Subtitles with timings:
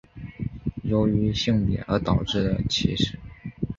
[0.81, 3.19] 由于性别而导致的歧视。